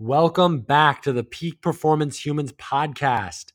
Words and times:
Welcome 0.00 0.60
back 0.60 1.02
to 1.02 1.12
the 1.12 1.24
Peak 1.24 1.60
Performance 1.60 2.24
Humans 2.24 2.52
podcast. 2.52 3.46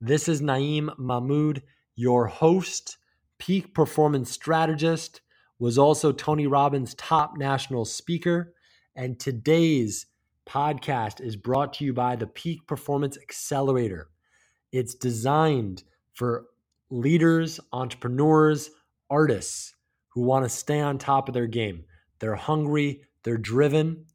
This 0.00 0.28
is 0.28 0.42
Naeem 0.42 0.90
Mahmood, 0.98 1.62
your 1.94 2.26
host, 2.26 2.96
peak 3.38 3.72
performance 3.72 4.28
strategist, 4.32 5.20
was 5.60 5.78
also 5.78 6.10
Tony 6.10 6.48
Robbins' 6.48 6.96
top 6.96 7.36
national 7.36 7.84
speaker. 7.84 8.52
And 8.96 9.20
today's 9.20 10.06
podcast 10.44 11.20
is 11.20 11.36
brought 11.36 11.74
to 11.74 11.84
you 11.84 11.92
by 11.92 12.16
the 12.16 12.26
Peak 12.26 12.66
Performance 12.66 13.16
Accelerator. 13.16 14.08
It's 14.72 14.96
designed 14.96 15.84
for 16.14 16.46
leaders, 16.90 17.60
entrepreneurs, 17.72 18.72
artists 19.08 19.76
who 20.08 20.22
want 20.22 20.44
to 20.44 20.48
stay 20.48 20.80
on 20.80 20.98
top 20.98 21.28
of 21.28 21.34
their 21.34 21.46
game. 21.46 21.84
They're 22.18 22.34
hungry, 22.34 23.02
they're 23.22 23.38
driven, 23.38 24.06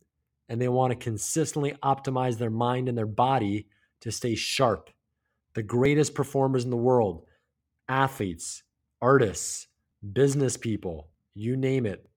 and 0.49 0.61
they 0.61 0.67
want 0.67 0.91
to 0.91 0.95
consistently 0.95 1.73
optimize 1.83 2.37
their 2.37 2.49
mind 2.49 2.87
and 2.87 2.97
their 2.97 3.05
body 3.05 3.67
to 4.01 4.11
stay 4.11 4.35
sharp. 4.35 4.89
The 5.53 5.63
greatest 5.63 6.13
performers 6.13 6.63
in 6.63 6.69
the 6.69 6.77
world, 6.77 7.25
athletes, 7.89 8.63
artists, 9.01 9.67
business 10.13 10.57
people, 10.57 11.09
you 11.33 11.57
name 11.57 11.85
it, 11.85 12.07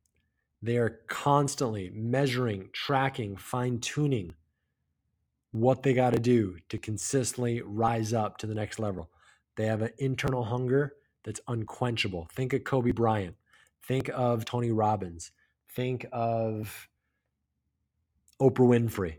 they 0.62 0.76
are 0.76 1.00
constantly 1.08 1.90
measuring, 1.94 2.68
tracking, 2.72 3.36
fine 3.36 3.80
tuning 3.80 4.34
what 5.52 5.82
they 5.82 5.94
got 5.94 6.12
to 6.12 6.20
do 6.20 6.56
to 6.68 6.78
consistently 6.78 7.60
rise 7.62 8.12
up 8.12 8.38
to 8.38 8.46
the 8.46 8.54
next 8.54 8.78
level. 8.78 9.10
They 9.56 9.66
have 9.66 9.82
an 9.82 9.90
internal 9.98 10.44
hunger 10.44 10.94
that's 11.24 11.40
unquenchable. 11.48 12.28
Think 12.32 12.52
of 12.52 12.64
Kobe 12.64 12.92
Bryant. 12.92 13.36
Think 13.82 14.10
of 14.14 14.44
Tony 14.44 14.70
Robbins. 14.70 15.32
Think 15.74 16.06
of 16.12 16.88
Oprah 18.40 18.66
Winfrey. 18.66 19.16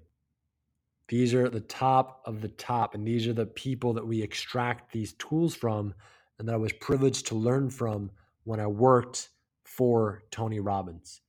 These 1.08 1.34
are 1.34 1.50
the 1.50 1.60
top 1.60 2.22
of 2.26 2.42
the 2.42 2.48
top, 2.48 2.96
and 2.96 3.06
these 3.06 3.28
are 3.28 3.34
the 3.34 3.46
people 3.46 3.94
that 3.94 4.08
we 4.08 4.22
extract 4.22 4.92
these 4.92 5.14
tools 5.14 5.54
from 5.54 5.94
and 6.40 6.48
that 6.48 6.56
I 6.56 6.58
was 6.58 6.74
privileged 6.74 7.28
to 7.28 7.36
learn 7.36 7.70
from 7.70 8.12
when 8.46 8.60
I 8.60 8.68
worked 8.68 9.30
for 9.64 10.24
Tony 10.32 10.60
Robbins. 10.60 11.22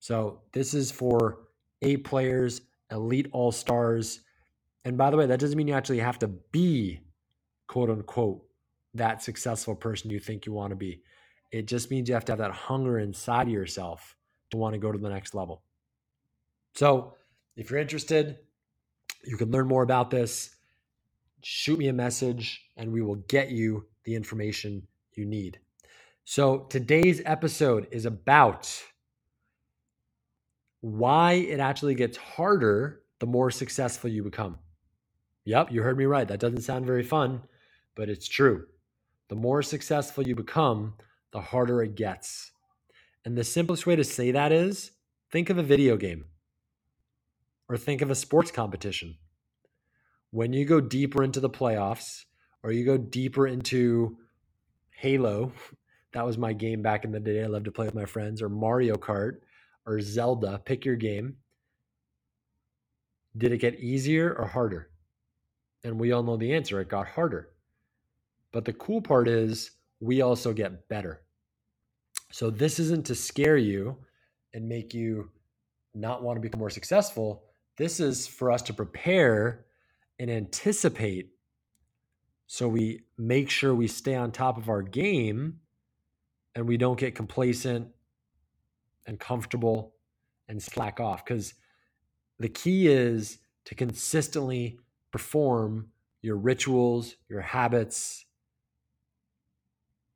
So, 0.00 0.42
this 0.52 0.74
is 0.74 0.90
for 0.90 1.38
A 1.80 1.96
players, 1.98 2.60
elite 2.90 3.28
all 3.32 3.52
stars. 3.52 4.20
And 4.84 4.98
by 4.98 5.10
the 5.10 5.16
way, 5.16 5.26
that 5.26 5.40
doesn't 5.40 5.56
mean 5.56 5.68
you 5.68 5.74
actually 5.74 6.00
have 6.00 6.18
to 6.18 6.28
be, 6.28 7.00
quote 7.68 7.88
unquote, 7.88 8.42
that 8.92 9.22
successful 9.22 9.74
person 9.74 10.10
you 10.10 10.18
think 10.20 10.44
you 10.44 10.52
want 10.52 10.70
to 10.70 10.76
be. 10.76 11.02
It 11.52 11.66
just 11.66 11.90
means 11.90 12.08
you 12.08 12.14
have 12.14 12.24
to 12.26 12.32
have 12.32 12.38
that 12.40 12.50
hunger 12.50 12.98
inside 12.98 13.46
of 13.46 13.52
yourself 13.52 14.16
to 14.50 14.56
want 14.56 14.74
to 14.74 14.78
go 14.78 14.92
to 14.92 14.98
the 14.98 15.08
next 15.08 15.34
level. 15.34 15.62
So, 16.74 17.14
if 17.56 17.70
you're 17.70 17.80
interested, 17.80 18.38
you 19.24 19.36
can 19.36 19.50
learn 19.50 19.68
more 19.68 19.84
about 19.84 20.10
this. 20.10 20.56
Shoot 21.42 21.78
me 21.78 21.88
a 21.88 21.92
message 21.92 22.62
and 22.76 22.92
we 22.92 23.00
will 23.00 23.16
get 23.16 23.50
you 23.50 23.86
the 24.04 24.14
information 24.14 24.86
you 25.12 25.24
need. 25.24 25.60
So, 26.24 26.66
today's 26.70 27.22
episode 27.24 27.86
is 27.92 28.06
about 28.06 28.82
why 30.80 31.34
it 31.34 31.60
actually 31.60 31.94
gets 31.94 32.16
harder 32.16 33.02
the 33.20 33.26
more 33.26 33.50
successful 33.50 34.10
you 34.10 34.24
become. 34.24 34.58
Yep, 35.44 35.70
you 35.70 35.82
heard 35.82 35.96
me 35.96 36.06
right. 36.06 36.26
That 36.26 36.40
doesn't 36.40 36.62
sound 36.62 36.86
very 36.86 37.04
fun, 37.04 37.42
but 37.94 38.08
it's 38.08 38.26
true. 38.26 38.66
The 39.28 39.36
more 39.36 39.62
successful 39.62 40.26
you 40.26 40.34
become, 40.34 40.94
the 41.30 41.40
harder 41.40 41.82
it 41.82 41.94
gets. 41.94 42.50
And 43.24 43.38
the 43.38 43.44
simplest 43.44 43.86
way 43.86 43.96
to 43.96 44.04
say 44.04 44.32
that 44.32 44.50
is 44.50 44.90
think 45.30 45.50
of 45.50 45.58
a 45.58 45.62
video 45.62 45.96
game 45.96 46.24
or 47.68 47.76
think 47.76 48.02
of 48.02 48.10
a 48.10 48.14
sports 48.14 48.50
competition. 48.50 49.16
When 50.30 50.52
you 50.52 50.64
go 50.64 50.80
deeper 50.80 51.22
into 51.22 51.40
the 51.40 51.50
playoffs 51.50 52.24
or 52.62 52.72
you 52.72 52.84
go 52.84 52.96
deeper 52.96 53.46
into 53.46 54.18
Halo, 54.90 55.52
that 56.12 56.26
was 56.26 56.38
my 56.38 56.52
game 56.52 56.82
back 56.82 57.04
in 57.04 57.12
the 57.12 57.20
day. 57.20 57.42
I 57.42 57.46
loved 57.46 57.64
to 57.66 57.72
play 57.72 57.86
with 57.86 57.94
my 57.94 58.04
friends, 58.04 58.40
or 58.40 58.48
Mario 58.48 58.96
Kart 58.96 59.38
or 59.86 60.00
Zelda, 60.00 60.60
pick 60.64 60.84
your 60.84 60.96
game. 60.96 61.36
Did 63.36 63.52
it 63.52 63.58
get 63.58 63.80
easier 63.80 64.32
or 64.34 64.46
harder? 64.46 64.90
And 65.82 65.98
we 65.98 66.12
all 66.12 66.22
know 66.22 66.36
the 66.36 66.54
answer 66.54 66.80
it 66.80 66.88
got 66.88 67.08
harder. 67.08 67.50
But 68.52 68.64
the 68.64 68.72
cool 68.72 69.02
part 69.02 69.28
is 69.28 69.72
we 70.00 70.22
also 70.22 70.52
get 70.52 70.88
better. 70.88 71.22
So 72.30 72.50
this 72.50 72.78
isn't 72.78 73.06
to 73.06 73.14
scare 73.14 73.56
you 73.56 73.96
and 74.54 74.68
make 74.68 74.94
you 74.94 75.30
not 75.94 76.22
want 76.22 76.36
to 76.36 76.40
become 76.40 76.60
more 76.60 76.70
successful. 76.70 77.44
This 77.76 78.00
is 78.00 78.26
for 78.26 78.50
us 78.50 78.62
to 78.62 78.74
prepare 78.74 79.66
and 80.18 80.30
anticipate 80.30 81.30
so 82.46 82.68
we 82.68 83.00
make 83.18 83.50
sure 83.50 83.74
we 83.74 83.88
stay 83.88 84.14
on 84.14 84.30
top 84.30 84.58
of 84.58 84.68
our 84.68 84.82
game 84.82 85.60
and 86.54 86.68
we 86.68 86.76
don't 86.76 86.98
get 86.98 87.14
complacent 87.14 87.88
and 89.06 89.18
comfortable 89.18 89.94
and 90.48 90.62
slack 90.62 91.00
off. 91.00 91.24
Because 91.24 91.54
the 92.38 92.48
key 92.48 92.86
is 92.86 93.38
to 93.64 93.74
consistently 93.74 94.78
perform 95.10 95.88
your 96.22 96.36
rituals, 96.36 97.16
your 97.28 97.40
habits, 97.40 98.24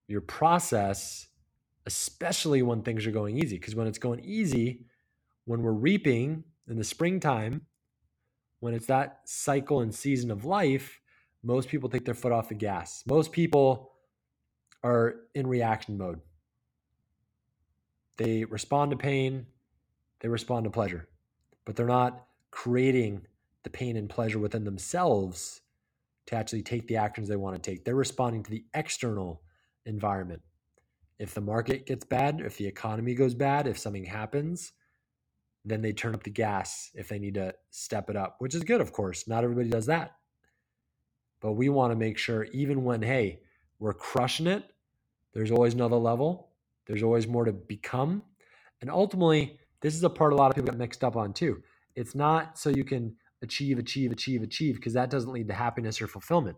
your 0.07 0.21
process, 0.21 1.29
especially 1.87 2.63
when 2.63 2.83
things 2.83 3.07
are 3.07 3.11
going 3.11 3.39
easy. 3.39 3.59
Because 3.59 3.75
when 3.75 3.87
it's 3.87 3.99
going 3.99 4.21
easy, 4.21 4.85
when 5.45 5.63
we're 5.63 5.73
reaping 5.73 6.45
in 6.69 6.77
the 6.77 6.85
springtime, 6.85 7.63
when 8.61 8.75
it's 8.75 8.87
that 8.87 9.21
cycle 9.25 9.81
and 9.81 9.95
season 9.95 10.31
of 10.31 10.45
life, 10.45 11.01
most 11.43 11.69
people 11.69 11.89
take 11.89 12.05
their 12.05 12.15
foot 12.15 12.33
off 12.33 12.49
the 12.49 12.55
gas. 12.55 13.05
Most 13.07 13.33
people 13.33 13.93
are 14.83 15.17
in 15.35 15.47
reaction 15.47 15.97
mode. 15.97 16.21
They 18.17 18.45
respond 18.45 18.91
to 18.91 18.97
pain, 18.97 19.47
they 20.21 20.29
respond 20.29 20.65
to 20.65 20.71
pleasure, 20.71 21.09
but 21.65 21.77
they're 21.77 21.87
not 21.87 22.27
creating 22.51 23.23
the 23.63 23.71
pain 23.71 23.97
and 23.97 24.11
pleasure 24.11 24.39
within 24.39 24.65
themselves 24.65 25.61
to 26.27 26.35
actually 26.35 26.63
take 26.63 26.87
the 26.89 26.97
actions 26.97 27.29
they 27.29 27.37
want 27.37 27.55
to 27.57 27.71
take. 27.71 27.85
They're 27.85 27.95
responding 27.95 28.43
to 28.43 28.51
the 28.51 28.65
external 28.75 29.43
environment. 29.87 30.43
If 31.19 31.35
the 31.35 31.41
market 31.41 31.87
gets 31.87 32.05
bad, 32.05 32.41
if 32.41 32.57
the 32.57 32.67
economy 32.67 33.15
goes 33.15 33.35
bad, 33.35 33.67
if 33.67 33.79
something 33.79 34.05
happens, 34.05 34.73
then 35.69 35.83
they 35.83 35.93
turn 35.93 36.15
up 36.15 36.23
the 36.23 36.31
gas 36.31 36.91
if 36.95 37.09
they 37.09 37.19
need 37.19 37.35
to 37.35 37.55
step 37.71 38.11
it 38.11 38.17
up, 38.17 38.37
which 38.39 38.55
is 38.55 38.65
good, 38.65 38.81
of 38.81 38.93
course. 38.93 39.29
Not 39.29 39.45
everybody 39.45 39.69
does 39.69 39.87
that. 39.87 40.13
But 41.41 41.53
we 41.53 41.69
want 41.69 41.93
to 41.93 41.97
make 41.97 42.19
sure, 42.19 42.45
even 42.53 42.85
when, 42.85 43.03
hey, 43.03 43.41
we're 43.79 43.95
crushing 43.95 44.47
it, 44.47 44.65
there's 45.33 45.51
always 45.51 45.75
another 45.75 45.97
level, 45.97 46.51
there's 46.87 47.03
always 47.03 47.29
more 47.29 47.45
to 47.45 47.53
become. 47.53 48.23
And 48.81 48.91
ultimately, 48.91 49.59
this 49.81 49.95
is 49.95 50.03
a 50.03 50.11
part 50.11 50.33
a 50.33 50.37
lot 50.37 50.51
of 50.51 50.57
people 50.57 50.71
get 50.71 50.79
mixed 50.79 51.05
up 51.05 51.17
on 51.17 51.33
too. 51.33 51.63
It's 51.95 52.15
not 52.15 52.59
so 52.59 52.71
you 52.71 52.85
can 52.85 53.15
achieve, 53.43 53.79
achieve, 53.79 54.11
achieve, 54.11 54.43
achieve, 54.43 54.77
because 54.77 54.95
that 54.95 55.11
doesn't 55.11 55.33
lead 55.33 55.49
to 55.49 55.55
happiness 55.55 56.01
or 56.01 56.09
fulfillment. 56.09 56.57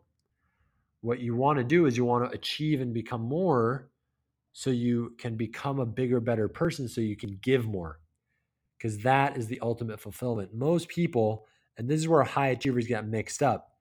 What 1.02 1.20
you 1.20 1.34
want 1.34 1.58
to 1.58 1.64
do 1.64 1.86
is 1.86 1.96
you 1.96 2.04
want 2.04 2.30
to 2.30 2.36
achieve 2.36 2.80
and 2.80 2.94
become 2.94 3.22
more 3.22 3.90
so 4.52 4.70
you 4.70 5.14
can 5.18 5.36
become 5.36 5.78
a 5.78 5.86
bigger, 5.86 6.20
better 6.20 6.48
person 6.48 6.88
so 6.88 7.00
you 7.00 7.16
can 7.16 7.38
give 7.42 7.66
more 7.66 8.00
because 8.80 8.98
that 8.98 9.36
is 9.36 9.46
the 9.46 9.60
ultimate 9.60 10.00
fulfillment. 10.00 10.54
Most 10.54 10.88
people, 10.88 11.46
and 11.76 11.88
this 11.88 12.00
is 12.00 12.08
where 12.08 12.22
high 12.22 12.48
achievers 12.48 12.86
get 12.86 13.06
mixed 13.06 13.42
up, 13.42 13.74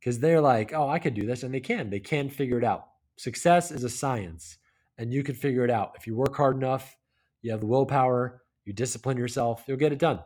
because 0.00 0.18
they're 0.18 0.40
like, 0.40 0.72
oh, 0.72 0.88
I 0.88 0.98
could 0.98 1.14
do 1.14 1.24
this, 1.26 1.44
and 1.44 1.54
they 1.54 1.60
can. 1.60 1.88
They 1.88 2.00
can 2.00 2.28
figure 2.28 2.58
it 2.58 2.64
out. 2.64 2.88
Success 3.16 3.70
is 3.70 3.84
a 3.84 3.88
science, 3.88 4.58
and 4.98 5.12
you 5.12 5.22
can 5.22 5.36
figure 5.36 5.64
it 5.64 5.70
out. 5.70 5.92
If 5.96 6.06
you 6.06 6.16
work 6.16 6.36
hard 6.36 6.56
enough, 6.56 6.96
you 7.42 7.52
have 7.52 7.60
the 7.60 7.66
willpower, 7.66 8.42
you 8.64 8.72
discipline 8.72 9.16
yourself, 9.16 9.62
you'll 9.68 9.76
get 9.76 9.92
it 9.92 9.98
done. 9.98 10.20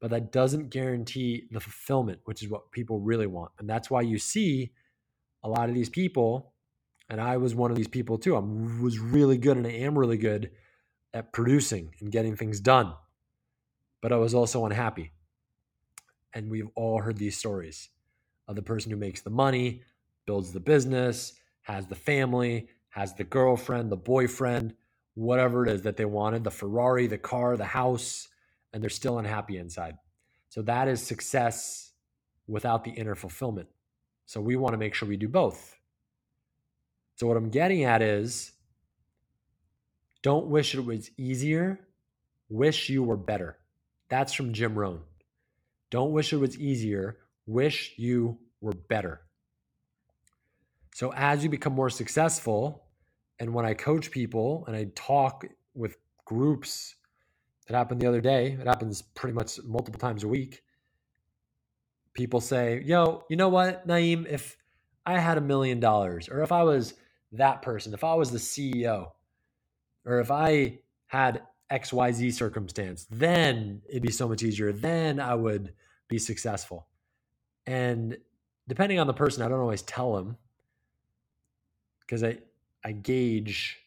But 0.00 0.10
that 0.10 0.32
doesn't 0.32 0.70
guarantee 0.70 1.44
the 1.52 1.60
fulfillment, 1.60 2.20
which 2.24 2.42
is 2.42 2.48
what 2.48 2.72
people 2.72 3.00
really 3.00 3.28
want. 3.28 3.52
And 3.58 3.70
that's 3.70 3.88
why 3.88 4.00
you 4.00 4.18
see 4.18 4.72
a 5.44 5.48
lot 5.48 5.68
of 5.68 5.74
these 5.76 5.88
people, 5.88 6.52
and 7.08 7.20
I 7.20 7.36
was 7.36 7.54
one 7.54 7.70
of 7.70 7.76
these 7.76 7.88
people 7.88 8.18
too. 8.18 8.34
I 8.34 8.40
was 8.82 8.98
really 8.98 9.38
good 9.38 9.56
and 9.56 9.66
I 9.66 9.70
am 9.70 9.96
really 9.96 10.16
good 10.16 10.50
at 11.12 11.32
producing 11.32 11.94
and 12.00 12.10
getting 12.10 12.34
things 12.34 12.58
done 12.60 12.94
but 14.04 14.12
I 14.12 14.16
was 14.16 14.34
also 14.34 14.66
unhappy. 14.66 15.12
And 16.34 16.50
we've 16.50 16.68
all 16.74 17.00
heard 17.00 17.16
these 17.16 17.38
stories 17.38 17.88
of 18.46 18.54
the 18.54 18.60
person 18.60 18.90
who 18.90 18.98
makes 18.98 19.22
the 19.22 19.30
money, 19.30 19.80
builds 20.26 20.52
the 20.52 20.60
business, 20.60 21.32
has 21.62 21.86
the 21.86 21.94
family, 21.94 22.68
has 22.90 23.14
the 23.14 23.24
girlfriend, 23.24 23.90
the 23.90 23.96
boyfriend, 23.96 24.74
whatever 25.14 25.64
it 25.64 25.72
is 25.72 25.80
that 25.84 25.96
they 25.96 26.04
wanted 26.04 26.44
the 26.44 26.50
Ferrari, 26.50 27.06
the 27.06 27.16
car, 27.16 27.56
the 27.56 27.64
house, 27.64 28.28
and 28.74 28.82
they're 28.82 28.90
still 28.90 29.18
unhappy 29.18 29.56
inside. 29.56 29.96
So 30.50 30.60
that 30.60 30.86
is 30.86 31.00
success 31.00 31.92
without 32.46 32.84
the 32.84 32.90
inner 32.90 33.14
fulfillment. 33.14 33.68
So 34.26 34.38
we 34.38 34.54
want 34.54 34.74
to 34.74 34.78
make 34.78 34.92
sure 34.92 35.08
we 35.08 35.16
do 35.16 35.28
both. 35.28 35.78
So, 37.16 37.26
what 37.26 37.38
I'm 37.38 37.48
getting 37.48 37.84
at 37.84 38.02
is 38.02 38.52
don't 40.20 40.48
wish 40.48 40.74
it 40.74 40.84
was 40.84 41.10
easier, 41.16 41.80
wish 42.50 42.90
you 42.90 43.02
were 43.02 43.16
better. 43.16 43.56
That's 44.14 44.32
from 44.32 44.52
Jim 44.52 44.78
Rohn. 44.78 45.00
Don't 45.90 46.12
wish 46.12 46.32
it 46.32 46.36
was 46.36 46.56
easier. 46.56 47.18
Wish 47.46 47.94
you 47.96 48.38
were 48.60 48.70
better. 48.72 49.22
So 50.94 51.12
as 51.14 51.42
you 51.42 51.50
become 51.50 51.72
more 51.72 51.90
successful, 51.90 52.84
and 53.40 53.52
when 53.52 53.66
I 53.66 53.74
coach 53.74 54.12
people 54.12 54.66
and 54.68 54.76
I 54.76 54.86
talk 54.94 55.44
with 55.74 55.96
groups, 56.26 56.94
it 57.68 57.74
happened 57.74 58.00
the 58.00 58.06
other 58.06 58.20
day, 58.20 58.52
it 58.52 58.68
happens 58.68 59.02
pretty 59.02 59.34
much 59.34 59.58
multiple 59.64 59.98
times 59.98 60.22
a 60.22 60.28
week. 60.28 60.62
People 62.12 62.40
say, 62.40 62.84
Yo, 62.84 63.24
you 63.28 63.34
know 63.34 63.48
what, 63.48 63.84
Naeem, 63.84 64.28
if 64.28 64.56
I 65.04 65.18
had 65.18 65.38
a 65.38 65.40
million 65.40 65.80
dollars, 65.80 66.28
or 66.28 66.40
if 66.42 66.52
I 66.52 66.62
was 66.62 66.94
that 67.32 67.62
person, 67.62 67.92
if 67.92 68.04
I 68.04 68.14
was 68.14 68.30
the 68.30 68.38
CEO, 68.38 69.08
or 70.04 70.20
if 70.20 70.30
I 70.30 70.78
had 71.08 71.42
XYZ 71.70 72.32
circumstance, 72.32 73.06
then 73.10 73.82
it'd 73.88 74.02
be 74.02 74.10
so 74.10 74.28
much 74.28 74.42
easier. 74.42 74.72
Then 74.72 75.20
I 75.20 75.34
would 75.34 75.72
be 76.08 76.18
successful. 76.18 76.86
And 77.66 78.16
depending 78.68 78.98
on 78.98 79.06
the 79.06 79.14
person, 79.14 79.42
I 79.42 79.48
don't 79.48 79.60
always 79.60 79.82
tell 79.82 80.14
them 80.14 80.36
because 82.00 82.22
I 82.22 82.38
I 82.84 82.92
gauge 82.92 83.80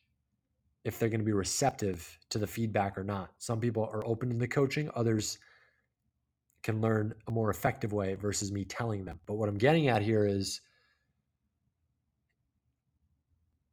if 0.84 0.98
they're 0.98 1.10
going 1.10 1.20
to 1.20 1.26
be 1.26 1.34
receptive 1.34 2.18
to 2.30 2.40
the 2.40 2.48
feedback 2.48 2.98
or 2.98 3.04
not. 3.04 3.32
Some 3.38 3.60
people 3.60 3.88
are 3.92 4.06
open 4.08 4.30
to 4.30 4.36
the 4.36 4.48
coaching, 4.48 4.90
others 4.96 5.38
can 6.64 6.82
learn 6.82 7.14
a 7.28 7.32
more 7.32 7.50
effective 7.50 7.94
way 7.94 8.16
versus 8.16 8.52
me 8.52 8.66
telling 8.66 9.06
them. 9.06 9.20
But 9.26 9.36
what 9.36 9.48
I'm 9.48 9.58
getting 9.58 9.88
at 9.88 10.02
here 10.02 10.26
is 10.26 10.62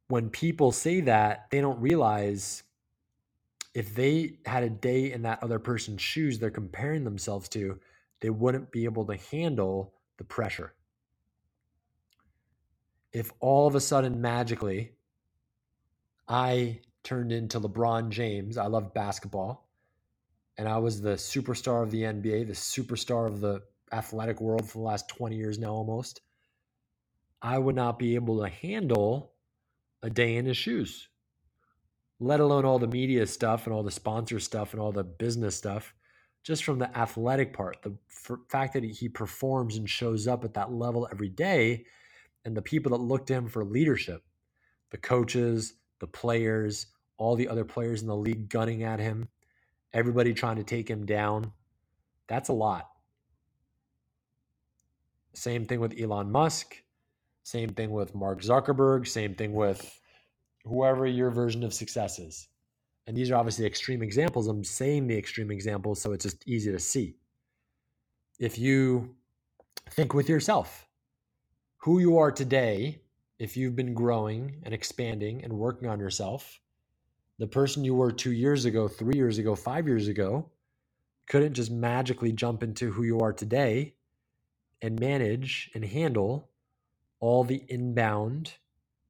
when 0.07 0.29
people 0.29 0.71
say 0.71 1.01
that, 1.01 1.47
they 1.49 1.61
don't 1.61 1.79
realize 1.81 2.63
if 3.75 3.93
they 3.93 4.39
had 4.45 4.63
a 4.63 4.69
day 4.69 5.11
in 5.11 5.21
that 5.23 5.43
other 5.43 5.59
person's 5.59 6.01
shoes 6.01 6.39
they're 6.39 6.49
comparing 6.49 7.03
themselves 7.03 7.49
to, 7.49 7.77
they 8.21 8.29
wouldn't 8.29 8.71
be 8.71 8.85
able 8.85 9.05
to 9.05 9.17
handle 9.17 9.93
the 10.17 10.23
pressure. 10.23 10.73
If 13.11 13.33
all 13.41 13.67
of 13.67 13.75
a 13.75 13.81
sudden 13.81 14.21
magically 14.21 14.93
I 16.27 16.79
turned 17.03 17.33
into 17.33 17.59
LeBron 17.59 18.09
James, 18.09 18.57
I 18.57 18.67
love 18.67 18.93
basketball, 18.93 19.67
and 20.57 20.69
I 20.69 20.77
was 20.77 21.01
the 21.01 21.15
superstar 21.15 21.83
of 21.83 21.91
the 21.91 22.03
NBA, 22.03 22.47
the 22.47 22.53
superstar 22.53 23.27
of 23.27 23.41
the 23.41 23.61
athletic 23.91 24.39
world 24.39 24.69
for 24.69 24.77
the 24.77 24.85
last 24.85 25.09
20 25.09 25.35
years 25.35 25.59
now 25.59 25.73
almost, 25.73 26.21
I 27.41 27.57
would 27.57 27.75
not 27.75 27.99
be 27.99 28.15
able 28.15 28.41
to 28.41 28.49
handle 28.49 29.33
a 30.01 30.09
day 30.09 30.37
in 30.37 30.45
his 30.45 30.57
shoes, 30.57 31.09
let 32.19 32.39
alone 32.39 32.65
all 32.65 32.79
the 32.79 32.87
media 32.87 33.25
stuff 33.27 33.65
and 33.65 33.73
all 33.73 33.83
the 33.83 33.91
sponsor 33.91 34.39
stuff 34.39 34.73
and 34.73 34.81
all 34.81 34.91
the 34.91 35.03
business 35.03 35.55
stuff. 35.55 35.93
Just 36.43 36.63
from 36.63 36.79
the 36.79 36.95
athletic 36.97 37.53
part, 37.53 37.81
the 37.81 37.97
fact 38.49 38.73
that 38.73 38.83
he 38.83 39.09
performs 39.09 39.77
and 39.77 39.89
shows 39.89 40.27
up 40.27 40.43
at 40.43 40.53
that 40.53 40.71
level 40.71 41.07
every 41.11 41.29
day 41.29 41.85
and 42.45 42.55
the 42.55 42.61
people 42.61 42.91
that 42.91 43.03
look 43.03 43.25
to 43.27 43.33
him 43.33 43.47
for 43.49 43.65
leadership 43.65 44.23
the 44.91 44.97
coaches, 44.97 45.73
the 45.99 46.07
players, 46.07 46.85
all 47.17 47.35
the 47.35 47.49
other 47.49 47.65
players 47.65 48.01
in 48.01 48.07
the 48.07 48.15
league 48.15 48.47
gunning 48.47 48.83
at 48.83 48.99
him, 48.99 49.27
everybody 49.93 50.33
trying 50.33 50.55
to 50.57 50.63
take 50.63 50.89
him 50.89 51.05
down. 51.05 51.51
That's 52.27 52.49
a 52.49 52.53
lot. 52.53 52.87
Same 55.33 55.65
thing 55.65 55.79
with 55.79 55.99
Elon 55.99 56.31
Musk. 56.31 56.81
Same 57.43 57.69
thing 57.69 57.91
with 57.91 58.15
Mark 58.15 58.41
Zuckerberg. 58.41 59.07
Same 59.07 59.35
thing 59.35 59.53
with 59.53 59.99
whoever 60.65 61.05
your 61.05 61.29
version 61.29 61.63
of 61.63 61.73
success 61.73 62.19
is. 62.19 62.47
And 63.07 63.15
these 63.15 63.29
are 63.29 63.35
obviously 63.35 63.65
extreme 63.65 64.01
examples. 64.01 64.47
I'm 64.47 64.63
saying 64.63 65.07
the 65.07 65.17
extreme 65.17 65.51
examples 65.51 66.01
so 66.01 66.11
it's 66.11 66.23
just 66.23 66.47
easy 66.47 66.71
to 66.71 66.79
see. 66.79 67.15
If 68.39 68.57
you 68.57 69.15
think 69.91 70.13
with 70.13 70.27
yourself, 70.27 70.87
who 71.77 71.99
you 71.99 72.17
are 72.17 72.31
today, 72.31 73.01
if 73.37 73.55
you've 73.55 73.75
been 73.75 73.93
growing 73.93 74.55
and 74.63 74.73
expanding 74.73 75.43
and 75.43 75.53
working 75.53 75.87
on 75.87 75.99
yourself, 75.99 76.59
the 77.37 77.47
person 77.47 77.83
you 77.83 77.93
were 77.93 78.11
two 78.11 78.31
years 78.31 78.65
ago, 78.65 78.87
three 78.87 79.15
years 79.15 79.37
ago, 79.37 79.55
five 79.55 79.87
years 79.87 80.07
ago, 80.07 80.49
couldn't 81.27 81.53
just 81.53 81.71
magically 81.71 82.31
jump 82.31 82.63
into 82.63 82.91
who 82.91 83.03
you 83.03 83.19
are 83.19 83.33
today 83.33 83.93
and 84.81 84.99
manage 84.99 85.69
and 85.75 85.83
handle 85.83 86.49
all 87.19 87.43
the 87.43 87.63
inbound 87.67 88.53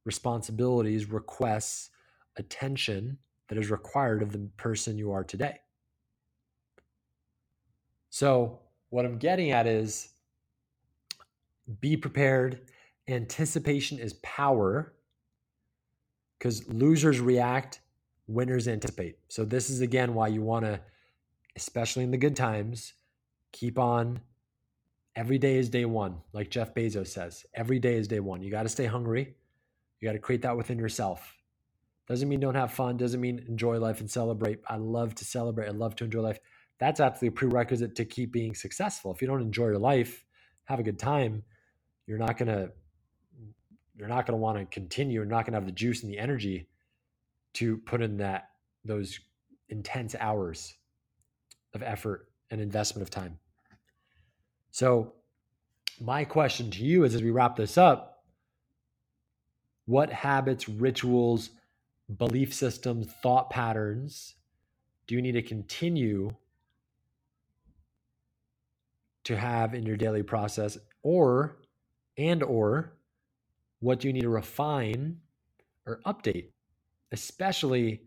responsibilities, 0.05 1.09
requests, 1.09 1.89
attention 2.37 3.17
that 3.49 3.57
is 3.57 3.69
required 3.69 4.21
of 4.21 4.31
the 4.31 4.49
person 4.57 4.97
you 4.97 5.11
are 5.11 5.23
today. 5.23 5.59
So, 8.09 8.59
what 8.89 9.05
I'm 9.05 9.17
getting 9.17 9.51
at 9.51 9.67
is 9.67 10.09
be 11.81 11.97
prepared. 11.97 12.61
Anticipation 13.07 13.99
is 13.99 14.13
power 14.13 14.93
because 16.37 16.67
losers 16.69 17.19
react, 17.19 17.81
winners 18.27 18.67
anticipate. 18.67 19.17
So, 19.27 19.43
this 19.43 19.69
is 19.69 19.81
again 19.81 20.13
why 20.13 20.29
you 20.29 20.41
want 20.41 20.65
to, 20.65 20.79
especially 21.55 22.03
in 22.03 22.11
the 22.11 22.17
good 22.17 22.35
times, 22.35 22.93
keep 23.51 23.77
on. 23.77 24.21
Every 25.17 25.37
day 25.37 25.55
is 25.55 25.69
day 25.69 25.85
one, 25.85 26.17
like 26.33 26.49
Jeff 26.49 26.73
Bezos 26.73 27.07
says. 27.07 27.45
Every 27.53 27.79
day 27.79 27.95
is 27.95 28.07
day 28.07 28.19
one. 28.19 28.41
You 28.41 28.51
got 28.51 28.63
to 28.63 28.69
stay 28.69 28.85
hungry. 28.85 29.35
You 29.99 30.07
got 30.07 30.13
to 30.13 30.19
create 30.19 30.41
that 30.43 30.57
within 30.57 30.77
yourself. 30.77 31.35
Doesn't 32.07 32.29
mean 32.29 32.39
don't 32.39 32.55
have 32.55 32.73
fun. 32.73 32.97
Doesn't 32.97 33.21
mean 33.21 33.43
enjoy 33.47 33.79
life 33.79 33.99
and 33.99 34.09
celebrate. 34.09 34.59
I 34.67 34.77
love 34.77 35.15
to 35.15 35.25
celebrate. 35.25 35.67
I 35.67 35.71
love 35.71 35.95
to 35.97 36.03
enjoy 36.03 36.21
life. 36.21 36.39
That's 36.79 36.99
absolutely 36.99 37.29
a 37.29 37.31
prerequisite 37.39 37.95
to 37.95 38.05
keep 38.05 38.31
being 38.31 38.53
successful. 38.53 39.11
If 39.11 39.21
you 39.21 39.27
don't 39.27 39.41
enjoy 39.41 39.67
your 39.67 39.79
life, 39.79 40.23
have 40.65 40.79
a 40.79 40.83
good 40.83 40.99
time, 40.99 41.43
you're 42.05 42.17
not 42.17 42.37
going 42.37 42.47
to 42.47 42.71
you're 43.97 44.09
not 44.09 44.25
going 44.25 44.37
to 44.37 44.41
want 44.41 44.57
to 44.57 44.65
continue 44.65 45.13
you're 45.15 45.25
not 45.25 45.45
going 45.45 45.53
to 45.53 45.57
have 45.57 45.65
the 45.65 45.71
juice 45.71 46.03
and 46.03 46.11
the 46.11 46.19
energy 46.19 46.67
to 47.53 47.77
put 47.77 48.01
in 48.01 48.17
that 48.17 48.49
those 48.83 49.19
intense 49.69 50.15
hours 50.19 50.75
of 51.73 51.81
effort 51.81 52.29
and 52.51 52.61
investment 52.61 53.01
of 53.01 53.09
time 53.09 53.39
so 54.71 55.13
my 55.99 56.25
question 56.25 56.69
to 56.69 56.83
you 56.83 57.03
is 57.03 57.15
as 57.15 57.23
we 57.23 57.31
wrap 57.31 57.55
this 57.55 57.77
up 57.77 58.14
what 59.85 60.11
habits 60.11 60.67
rituals 60.67 61.51
belief 62.17 62.53
systems 62.53 63.07
thought 63.23 63.49
patterns 63.49 64.35
do 65.07 65.15
you 65.15 65.21
need 65.21 65.33
to 65.33 65.41
continue 65.41 66.31
to 69.23 69.37
have 69.37 69.73
in 69.73 69.85
your 69.85 69.97
daily 69.97 70.23
process? 70.23 70.77
Or 71.03 71.57
and 72.17 72.41
or 72.43 72.93
what 73.79 73.99
do 73.99 74.07
you 74.07 74.13
need 74.13 74.21
to 74.21 74.29
refine 74.29 75.19
or 75.85 75.99
update? 76.05 76.49
Especially 77.11 78.01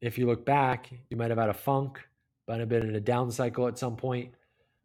if 0.00 0.18
you 0.18 0.26
look 0.26 0.44
back 0.44 0.90
you 1.10 1.16
might 1.16 1.30
have 1.30 1.38
had 1.38 1.48
a 1.48 1.54
funk 1.54 2.00
might 2.48 2.60
have 2.60 2.68
been 2.68 2.88
in 2.88 2.96
a 2.96 3.00
down 3.00 3.30
cycle 3.30 3.68
at 3.68 3.78
some 3.78 3.96
point. 3.96 4.32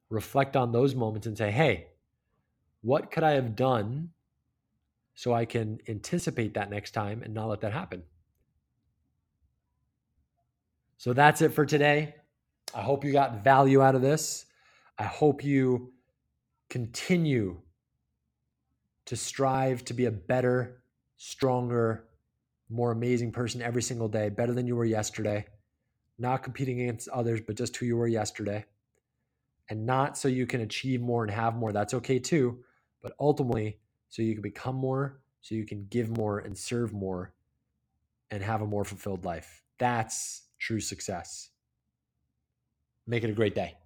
Reflect 0.10 0.56
on 0.56 0.72
those 0.72 0.96
moments 0.96 1.28
and 1.28 1.38
say 1.38 1.52
hey 1.52 1.88
what 2.82 3.12
could 3.12 3.24
i 3.24 3.32
have 3.32 3.56
done 3.56 4.10
so 5.18 5.34
i 5.34 5.44
can 5.44 5.78
anticipate 5.90 6.54
that 6.54 6.70
next 6.70 6.92
time 6.92 7.22
and 7.24 7.34
not 7.34 7.50
let 7.50 7.62
that 7.62 7.74
happen 7.74 8.02
so 10.98 11.12
that's 11.12 11.42
it 11.42 11.50
for 11.54 11.66
today 11.66 12.16
i 12.74 12.82
hope 12.82 13.04
you 13.04 13.12
got 13.12 13.44
value 13.44 13.82
out 13.82 13.96
of 13.96 14.02
this 14.02 14.46
i 14.98 15.04
hope 15.04 15.44
you 15.44 15.92
continue 16.70 17.58
to 19.08 19.16
strive 19.16 19.86
to 19.86 19.94
be 19.94 20.06
a 20.06 20.12
better, 20.12 20.84
stronger, 21.16 22.04
more 22.70 22.92
amazing 22.92 23.32
person 23.32 23.62
every 23.62 23.82
single 23.82 24.10
day, 24.10 24.28
better 24.28 24.54
than 24.54 24.68
you 24.68 24.76
were 24.76 24.86
yesterday, 24.86 25.46
not 26.20 26.44
competing 26.44 26.82
against 26.82 27.08
others, 27.10 27.40
but 27.40 27.56
just 27.56 27.76
who 27.78 27.86
you 27.86 27.96
were 27.96 28.08
yesterday. 28.08 28.66
And 29.70 29.86
not 29.86 30.18
so 30.18 30.28
you 30.28 30.46
can 30.46 30.62
achieve 30.62 31.02
more 31.02 31.24
and 31.24 31.32
have 31.32 31.56
more. 31.56 31.72
That's 31.72 31.94
okay 31.94 32.20
too. 32.20 32.60
But 33.02 33.14
ultimately, 33.20 33.80
so 34.10 34.22
you 34.22 34.34
can 34.34 34.42
become 34.42 34.76
more, 34.76 35.22
so 35.42 35.56
you 35.56 35.66
can 35.66 35.88
give 35.90 36.16
more 36.16 36.40
and 36.40 36.58
serve 36.58 36.94
more 36.94 37.34
and 38.32 38.44
have 38.44 38.62
a 38.62 38.68
more 38.68 38.84
fulfilled 38.84 39.26
life. 39.26 39.64
That's 39.80 40.44
true 40.60 40.80
success. 40.80 41.50
Make 43.06 43.24
it 43.24 43.30
a 43.30 43.34
great 43.34 43.56
day. 43.56 43.78